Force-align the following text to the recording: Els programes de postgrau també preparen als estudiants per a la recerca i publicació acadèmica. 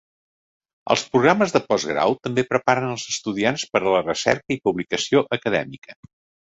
Els 0.95 1.03
programes 1.15 1.53
de 1.57 1.61
postgrau 1.67 2.17
també 2.29 2.47
preparen 2.55 2.91
als 2.95 3.07
estudiants 3.15 3.69
per 3.77 3.83
a 3.85 3.87
la 3.99 4.05
recerca 4.13 4.59
i 4.59 4.63
publicació 4.69 5.27
acadèmica. 5.41 6.01